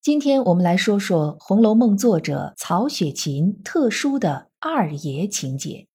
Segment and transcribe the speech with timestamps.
[0.00, 5.88] 今天我们来说说《红楼梦》作者曹雪芹特殊的二爷情节。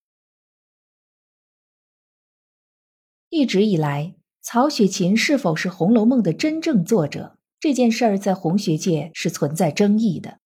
[3.30, 10.40] 一直以来，曹雪芹是否是《红楼梦》的真正作者这件事儿，在红学界是存在争议的。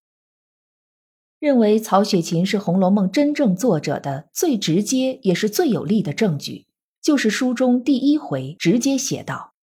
[1.40, 6.68] 认为曹雪芹是《红楼梦》真正作者的最直接也是最有力的证据，
[7.02, 9.56] 就是书中第一回直接写道。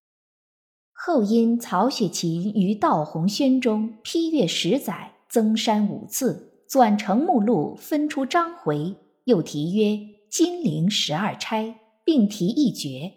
[1.07, 9.83] 后因曹雪芹于道洪轩中批阅十载，增删五次，纂成目录，分出章回，又题曰
[10.31, 11.63] 《金陵十二钗》，
[12.03, 13.13] 并题一绝，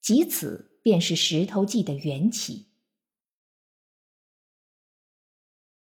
[0.00, 2.68] 即此便是《石头记》的缘起。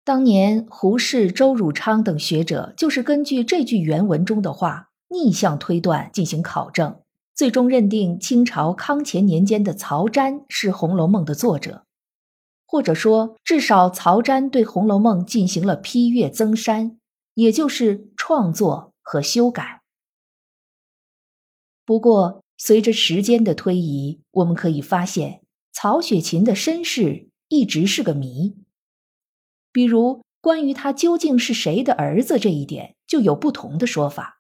[0.03, 6.99] 当年胡适、周汝昌等学者就是根据这句原文中的话，逆向推断进行考证。
[7.40, 11.86] 最终认定清朝康乾年间的曹詹是《红楼梦》的作者，
[12.68, 17.00] 或者说，至少曹詹对《红楼梦》进行了批阅增删，
[17.36, 19.84] 也就是创作和修改。
[21.86, 28.58] 不过，随着时间的推移，我们可以发现，曹雪芹的身世一直是个谜。
[29.72, 34.39] 比如，关于他究竟是谁的儿子这一点，就有不同的说法。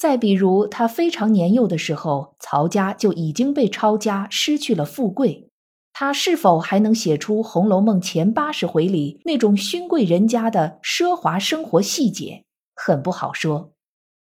[0.00, 5.50] 再比如，他非常年幼的时候，曹家就已经被抄家，失去了富贵。
[5.92, 13.74] 他是否还能写出《红楼梦》前八十回里那种勋贵人家的奢华生活细节，很不好说。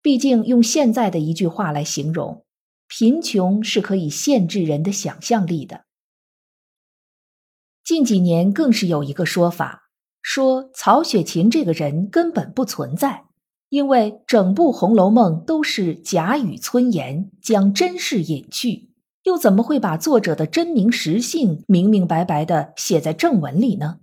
[0.02, 2.44] 毕竟，用现在的一句话来形容，
[2.88, 5.86] 贫穷是可以限制人的想象力的。
[7.84, 9.92] 近几年更是有一个说法，
[10.24, 13.26] 说曹雪芹这个人根本不存在。
[13.72, 18.90] 因为整部《红楼梦》都是假语村言，将真事隐去，
[19.24, 24.00] 又怎么会把作者的真名实姓明明白白的写在正文里呢？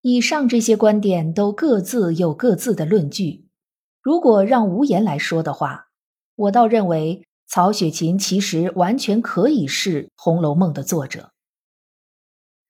[0.00, 3.46] 以上这些观点都各自有各自的论据。
[4.02, 5.86] 如果让无言来说的话，
[6.34, 11.30] 我倒认为曹雪芹其实完全可以是《红楼梦》的作者。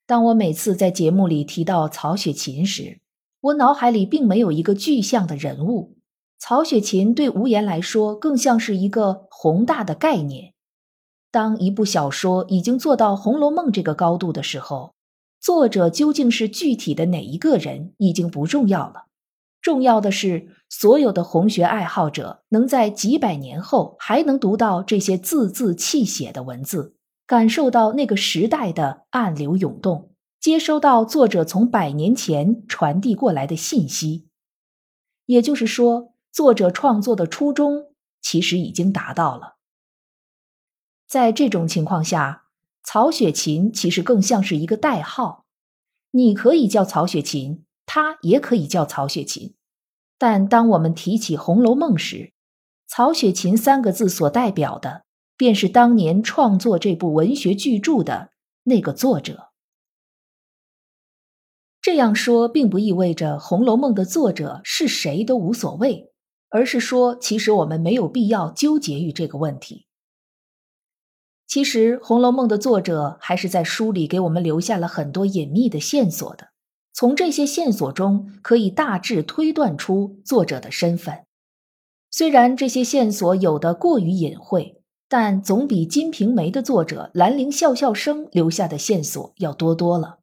[0.06, 3.00] 当我每次在节目里提到曹雪芹时，
[3.40, 5.96] 我脑海里并没有一个具象的人物，
[6.38, 10.54] 曹雪芹对无言来说更像是一个宏大的概念。
[11.30, 14.94] 当一部小说已经做到《红楼梦》这个高度的时候，
[15.38, 19.04] 作者究竟是具体的哪一个人已经不重要了，
[19.60, 26.96] 重要的是所有的红学爱好者能在几百年后还能读到这些字字泣血的文字，
[27.26, 30.10] 感受到那个时代的暗流涌动。
[30.46, 34.28] 接收到作者从百年前传递过来的信息，
[35.24, 37.92] 也就是说，作者创作的初衷
[38.22, 39.56] 其实已经达到了。
[41.08, 42.44] 在这种情况下，
[42.84, 45.46] 曹雪芹其实更像是一个代号，
[46.12, 49.56] 你可以叫曹雪芹，他也可以叫曹雪芹。
[50.16, 52.32] 但当我们提起《红楼梦》时，
[52.86, 58.30] 曹雪芹三个字所代表的，便是当年创作这部文学巨著的
[58.62, 59.45] 那个作者。
[61.86, 66.10] 这样说并不意味着《红楼梦》的作者是谁都无所谓，
[66.48, 69.86] 而是说，其实我们没有必要纠结于这个问题。
[71.46, 76.48] 其实，《红楼梦》的作者还是在书里给我们留下了很多隐秘的线索的。
[76.92, 81.24] 从这些线索中，可以大致推断出作者的身份。
[82.10, 90.18] 虽然这些线索有的过于隐晦，但总比《金瓶梅》的作者兰陵笑笑生留下的线索要多多了。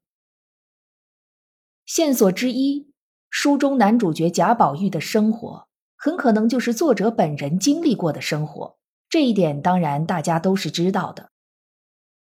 [1.93, 2.91] 线索之一，
[3.29, 8.79] 书中男主角贾宝玉的生活，很可能就是作者本人经历过的生活。
[9.07, 11.29] 这一点当然大家都是知道的。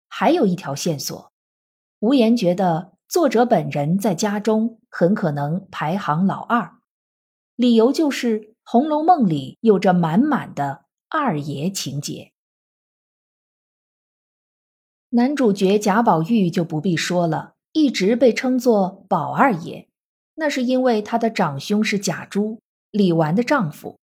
[0.07, 1.31] 还有一条线索，
[1.99, 6.79] 无言觉得作者本人在家中很可能排行老二，
[7.55, 12.31] 理由就是《红楼梦》里有着满满的二爷情节。
[15.09, 17.53] 男主角贾宝玉就不必说了。
[17.71, 19.87] 一直被称作宝二爷，
[20.35, 22.59] 那是因为他的长兄是贾珠，
[22.91, 23.99] 李纨的丈夫。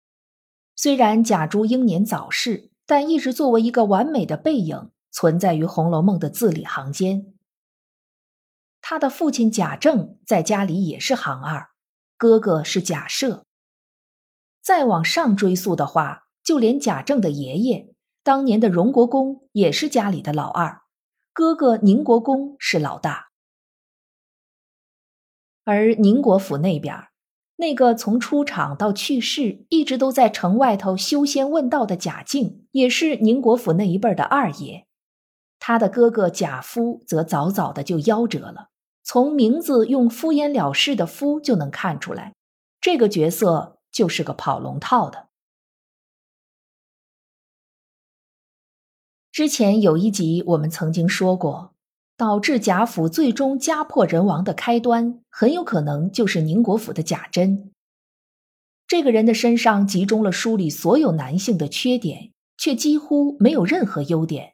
[0.76, 7.34] 虽然贾珠英年早逝，但一直作为一个完美的背影存在于《红楼梦》的字里行间。
[8.82, 11.70] 他的父亲贾政在家里也是行二，
[12.18, 13.42] 哥哥是贾赦。
[14.62, 20.82] 再往上追溯的话，就连贾政的爷爷当年的荣国公也是家里的老二，
[21.34, 23.25] 哥哥宁国公是老大。
[25.66, 27.08] 而宁国府那边，
[27.58, 34.86] 那个从出场到去世一直都在城外头修仙问道的贾敬，也是宁国府那一辈的二爷。
[35.60, 38.70] 他的哥哥贾夫则早早的就夭折了。
[39.04, 42.34] 从名字用敷衍了事的“敷”就能看出来，
[42.82, 45.28] 这个角色就是个跑龙套的。
[49.32, 51.75] 之前有一集我们曾经说过，
[52.18, 57.72] 导致贾府最终家破人亡的开端，很有可能就是宁国府的贾珍。
[58.88, 64.54] 这个人的身上集中了书里所有男性的缺点，却几乎没有任何优点。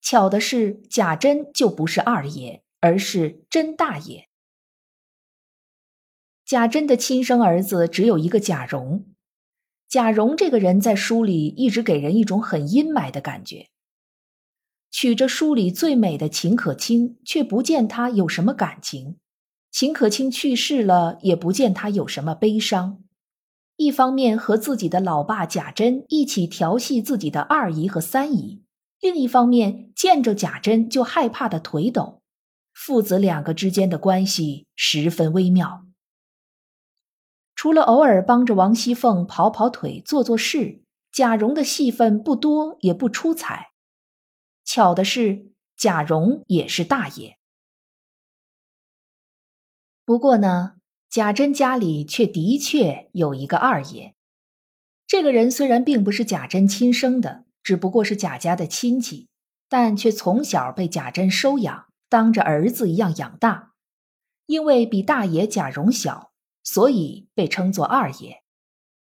[0.00, 2.62] 巧的是，贾珍就不是二爷。
[2.80, 4.28] 而是甄大爷。
[6.44, 9.04] 贾珍的亲生儿子只有一个贾蓉，
[9.88, 13.68] 贾蓉这个人在书里一直给人一种很阴霾的感觉。
[14.90, 19.16] 娶着书里最美的秦可卿，却不见他有什么感情；
[19.70, 23.02] 秦可卿去世了，也不见他有什么悲伤。
[23.76, 28.62] 一方面和自己的老爸贾珍一起调戏自己的二姨和三姨，
[29.00, 32.20] 另一方面见着贾珍就害怕的腿抖。
[32.72, 35.84] 父子两个之间的关系十分微妙。
[37.54, 40.82] 除了偶尔帮着王熙凤跑跑腿、做做事，
[41.12, 43.70] 贾蓉的戏份不多也不出彩。
[44.70, 45.46] 巧的是，
[45.78, 47.38] 贾蓉也是大爷。
[50.04, 50.74] 不过呢，
[51.08, 54.14] 贾珍家里却的确有一个二爷。
[55.06, 59.30] 这个人虽然并不是贾珍亲生的，只不过是贾家的亲戚，
[59.70, 61.86] 但却从小被贾珍收养。
[62.10, 63.72] 当着儿子一样养大，
[64.44, 66.30] 因为比大爷贾蓉小，
[66.62, 68.42] 所以被称作二爷。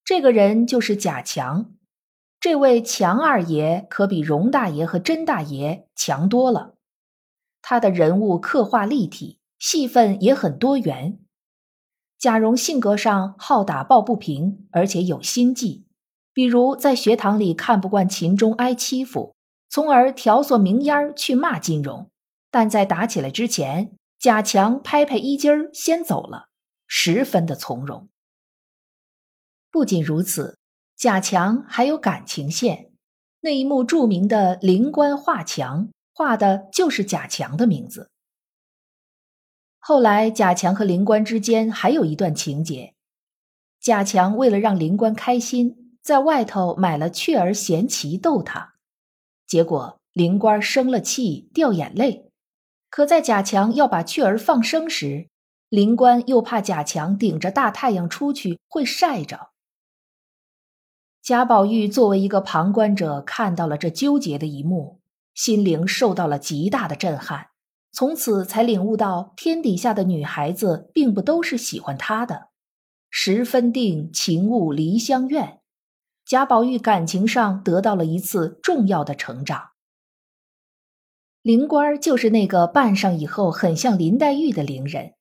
[0.04, 1.76] 这个人就是贾强。
[2.44, 6.74] 这位强二爷可比荣大爷和甄大爷强多了。
[7.62, 11.18] 他的人物刻画立体，戏份也很多元。
[12.18, 15.86] 贾蓉性格上好打抱不平，而且有心计，
[16.34, 19.34] 比如在学堂里看不惯秦钟挨欺负，
[19.70, 22.10] 从而挑唆明烟儿去骂金荣。
[22.50, 26.48] 但在打起来之前，贾强拍拍衣襟儿先走了，
[26.86, 28.10] 十分的从容。
[29.70, 30.58] 不仅如此，
[31.04, 32.90] 贾强还有感情线，
[33.42, 38.08] 那一幕著名的灵官画墙，画的就是贾强的名字。
[39.78, 42.94] 后来，贾强和灵官之间还有一段情节，
[43.82, 48.76] 贾强为了让灵官开心，在外头买了雀儿衔旗逗他，
[49.46, 52.30] 结果灵官生了气，掉眼泪。
[52.88, 55.28] 可在贾强要把雀儿放生时，
[55.68, 59.50] 灵官又怕贾强顶着大太阳出去会晒着。
[61.24, 65.00] 贾宝玉作为一个旁观者，看到了这纠结的一幕，
[65.32, 67.46] 心灵受到了极大的震撼，
[67.90, 72.48] 从此才领悟到天底下的女孩子并不都是喜欢他的。
[73.08, 75.60] 十分定，情物离香愿，
[76.26, 79.70] 贾宝玉感情上得到了一次重要的成长。
[81.40, 85.14] 灵官就是那个扮上以后很像林黛玉的灵人，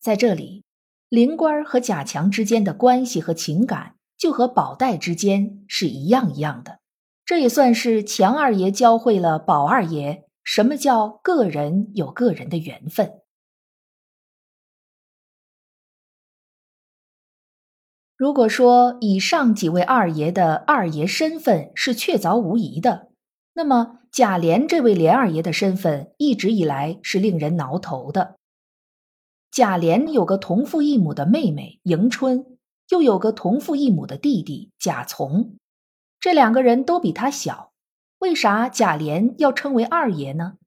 [0.00, 0.62] 在这里，
[1.08, 6.78] 灵官和贾强之间的关系和情感就和宝黛之间是一样一样的。
[7.24, 13.14] 这也算是强二爷教会了宝二爷什么叫个人有个人的缘分。
[18.16, 23.08] 如果说以上几位二爷的二爷身份是确凿无疑的，
[23.54, 23.96] 那么。
[24.12, 28.40] 贾琏这位琏二爷的身份一直以来是令人挠头的。
[29.52, 32.58] 贾琏有个同父异母的妹妹迎春，
[32.90, 35.56] 又有个同父异母的弟弟贾从，
[36.20, 37.72] 这两个人都比他小，
[38.18, 40.58] 为啥贾琏要称为二爷呢？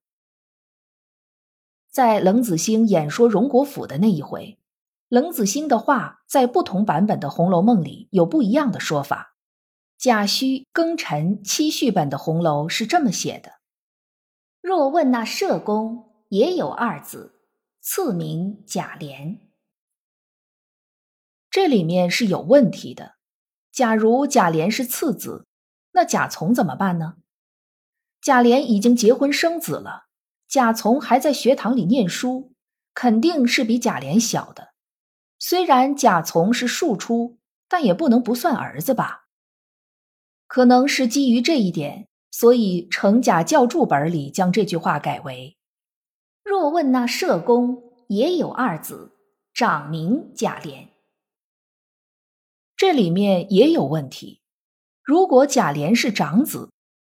[1.92, 4.58] 在冷子兴演说荣国府的那一回，
[5.10, 9.36] 冷子兴的话在不同版本的《红楼梦》里有不一样的说法。
[10.00, 13.60] 贾诩庚辰七序本的红楼是这么写的：
[14.60, 17.42] 若问那社公也有二子，
[17.80, 19.43] 赐名贾琏。
[21.54, 23.14] 这里面是有问题的。
[23.72, 25.46] 假如贾琏是次子，
[25.92, 27.18] 那贾从怎么办呢？
[28.20, 30.06] 贾琏已经结婚生子了，
[30.48, 32.56] 贾从还在学堂里念书，
[32.96, 34.74] 肯定是比贾琏小的。
[35.38, 37.38] 虽然贾从是庶出，
[37.70, 39.26] 但也不能不算儿子吧？
[40.48, 45.56] 可能是基于这一点，所以程甲教注本里将这句话改为
[46.44, 49.12] ：“若问那社公也有二子，
[49.54, 50.88] 长名贾琏。
[52.86, 54.42] 这里面也有问题。
[55.02, 56.70] 如果贾琏是长子，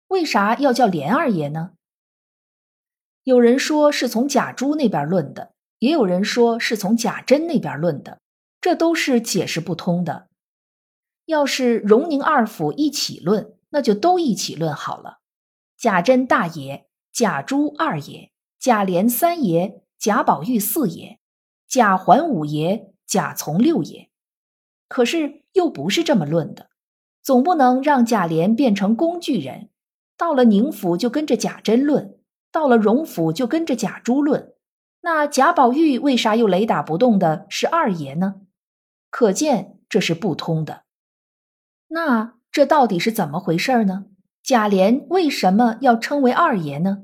[0.10, 1.72] 为啥要叫琏二爷呢？
[3.24, 8.20] 有人说是从贾珠那边论的，也有人说是从贾珍那边论的，
[8.60, 10.28] 这都是解释不通的。
[11.24, 15.20] 要是荣宁二府一起论，那就都一起论好了。
[15.78, 21.22] 贾珍大爷，贾珠二爷，贾琏三爷，贾宝玉四爷，
[21.66, 24.11] 贾环五爷，贾从六爷。
[24.92, 26.70] 可是又不是这么论的。
[27.24, 29.70] 总不能让贾琏变成工具人，
[30.18, 32.20] 到了宁府就跟着贾珍论，
[32.52, 34.54] 到了荣府就跟着贾珠论。
[35.00, 38.42] 那贾宝玉为啥又雷打不动的是二爷呢？
[39.10, 40.84] 可见这是不通的。
[41.88, 44.08] 那这到底是怎么回事呢？
[44.44, 47.04] 贾琏为什么要称为二爷呢？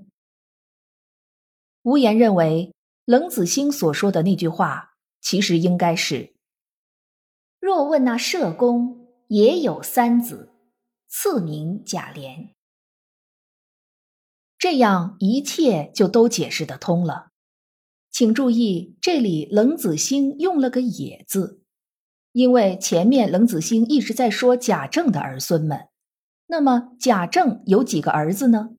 [1.84, 2.74] 无言认为，
[3.06, 6.34] 冷子兴所说的那句话，其实应该是：
[7.67, 9.05] 若问那社公。
[9.27, 10.53] 也有三子，
[11.09, 12.53] 赐名贾琏，
[14.57, 17.31] 这样一切就都解释得通了。
[18.09, 21.62] 请注意，这里冷子兴用了个“也”字，
[22.31, 25.89] 因为前面冷子兴一直在说贾政的儿孙们。
[26.45, 28.77] 那么贾政有几个儿子呢？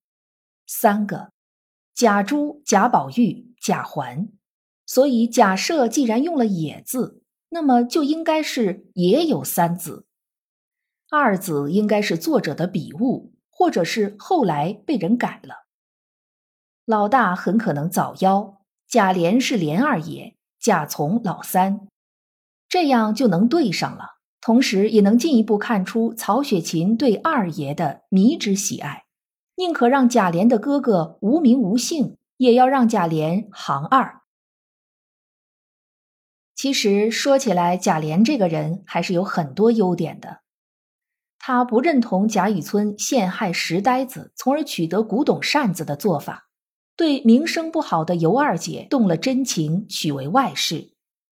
[0.66, 1.30] 三个：
[1.94, 4.30] 贾珠、贾宝玉、贾环。
[4.86, 10.06] 所以假设既然用了“也”字，那么就应该是也有三子。
[11.10, 15.66] 二子应该是作者的笔误，或者是后来被人改了。
[16.84, 21.88] 老大很可能早夭，贾琏是琏二爷，贾从老三，
[22.68, 24.18] 这样就能对上了。
[24.40, 29.04] 同时，也能进一步看出曹雪芹对二爷的迷之喜爱，
[29.56, 34.17] 宁可让贾琏的哥哥无名无姓，也要让贾琏行二。
[36.58, 40.40] 其实说起来，贾琏这个人还是有很多优点的。
[41.38, 46.48] 他不认同贾雨村陷害石呆子，从而取得古董扇子的做法，
[46.96, 50.94] 对名声不好的尤二姐动了真情，娶为外室，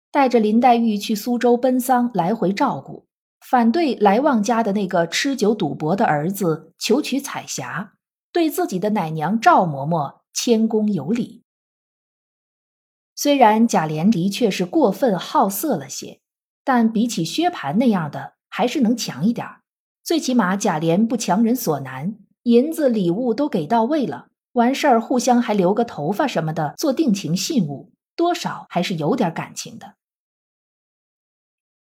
[0.09, 3.05] 带着林黛玉去苏州奔丧，来回照顾，
[3.45, 7.91] 反对来旺家的那个吃酒赌博的儿子求娶彩霞，
[8.31, 11.43] 对自己的奶娘赵嬷嬷谦恭有礼。
[13.21, 16.21] 虽然贾琏的确是过分好色了些，
[16.63, 19.59] 但比起薛蟠那样的，还是能强一点儿。
[20.05, 29.95] 最起码贾琏不强人所难，银子礼物都给到位了，完事儿互相还留个头发什么的做定情信物，多少还是有点感情的。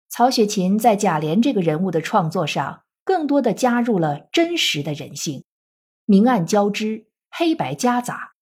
[0.09, 5.45] 曹雪芹在贾琏这个人物的创作上，更多的加入了真实的人性，
[6.07, 8.36] 明暗交织，黑白夹杂，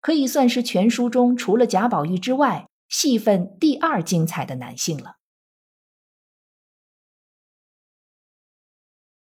[0.00, 5.16] 可以算是全书中除了贾宝玉之外，戏份第二精彩的男性了。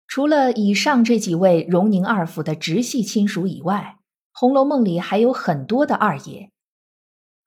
[0.06, 3.98] 除了以上这几位荣宁二府的直系亲属以外，
[4.32, 6.50] 《红楼梦》里还有很多的二爷，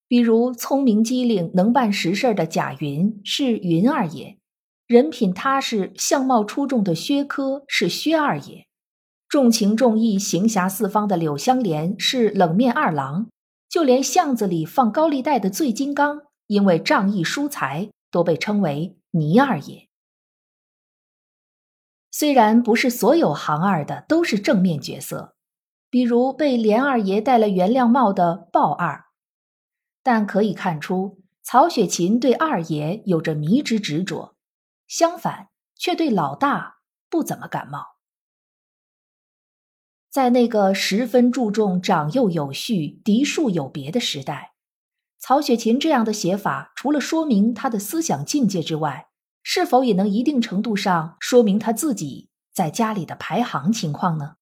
[0.07, 4.37] 比如聪明机灵、能办实事的贾云是云二爷，
[4.87, 8.65] 人品踏实、相貌出众的薛科是薛二爷，
[9.33, 13.31] 重情重义、行侠四方的柳湘莲是冷面二郎，
[13.67, 19.87] 就连巷子里放高利贷的醉金刚，因为仗义疏财，都被称为倪二爷。
[22.11, 25.33] 虽然不是所有行二的都是正面角色，
[25.89, 29.05] 比如被连二爷戴了原谅帽的鲍二，
[30.03, 34.35] 但可以看出曹雪芹对二爷有着迷之执着，
[34.87, 37.93] 相反却对老大不怎么感冒。
[40.13, 44.53] 在那个十分注重长幼有序、嫡庶有别的时代，
[45.17, 49.07] 曹雪芹这样的写法，除了说明他的思想境界之外，
[49.41, 54.35] 是否也能一定程度上说明他自己在家里的排行情况呢？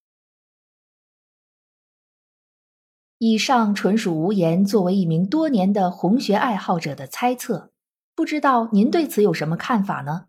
[3.20, 7.72] 以上纯属无言作为一名多年的红学爱好者的猜测，
[8.14, 10.26] 不知道您对此有什么看法呢？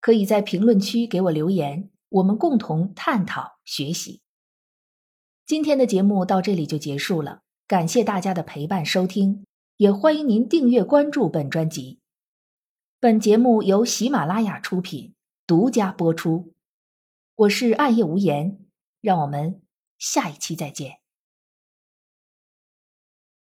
[0.00, 4.22] 可以在评论区给我留言，我们共同探讨学习。
[5.46, 9.44] 今天的节目到这里就结束了，感谢大家的陪伴收听，
[9.76, 12.00] 也欢迎您订阅关注本专辑。
[12.98, 15.14] 本节目由喜马拉雅出品，
[15.46, 16.52] 独家播出。
[17.36, 18.58] 我是暗夜无言，
[19.00, 19.62] 让我们
[19.98, 20.98] 下一期再见。